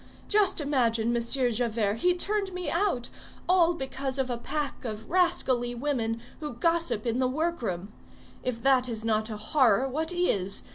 Just 0.27 0.59
imagine, 0.59 1.13
Monsieur 1.13 1.51
Javert, 1.51 1.97
he 1.97 2.15
turned 2.15 2.53
me 2.53 2.71
out! 2.71 3.11
all 3.47 3.75
because 3.75 4.17
of 4.17 4.31
a 4.31 4.37
pack 4.39 4.83
of 4.83 5.07
rascally 5.07 5.75
women, 5.75 6.19
who 6.39 6.53
gossip 6.53 7.05
in 7.05 7.19
the 7.19 7.27
workroom. 7.27 7.89
If 8.41 8.63
that 8.63 8.89
is 8.89 9.05
not 9.05 9.29
a 9.29 9.37
horror, 9.37 9.87
what 9.87 10.11
is? 10.11 10.63